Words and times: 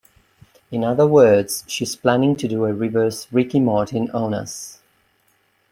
In 0.71 0.83
other 0.83 1.05
words, 1.05 1.63
she's 1.67 1.95
planning 1.95 2.35
to 2.37 2.47
do 2.47 2.65
a 2.65 2.73
reverse 2.73 3.27
Ricky 3.31 3.59
Martin 3.59 4.09
on 4.09 4.33
us. 4.33 4.79